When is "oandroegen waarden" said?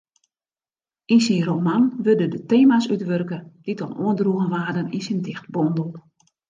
4.05-4.91